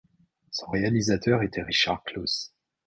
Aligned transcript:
Son 0.49 0.65
réalisateur 0.71 1.43
était 1.43 1.61
Richard 1.61 2.03
Claus. 2.05 2.55